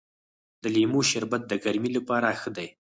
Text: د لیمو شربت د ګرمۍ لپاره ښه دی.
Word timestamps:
د 0.61 0.63
لیمو 0.75 1.01
شربت 1.11 1.41
د 1.47 1.53
ګرمۍ 1.63 1.91
لپاره 1.97 2.27
ښه 2.41 2.49
دی. 2.57 2.67